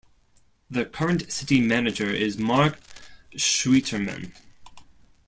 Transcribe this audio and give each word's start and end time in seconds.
The 0.67 0.85
current 0.87 1.31
City 1.31 1.61
Manager 1.61 2.09
is 2.09 2.35
Mark 2.35 2.79
Schwieterman. 3.35 4.33